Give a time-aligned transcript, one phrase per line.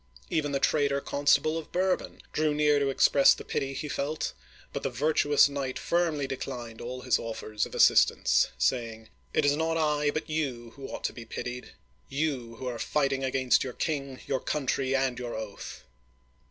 [0.31, 4.33] Even the traitor Constable of Bourbon drew near to express the pity he felt;
[4.73, 9.77] but the virtuous knight firmly declined all his offers of assistance, saying:'* It is not
[9.77, 11.73] I, but you, who ought to be pitied.
[12.09, 15.83] You, who are fighting against your king, your country, and your oafth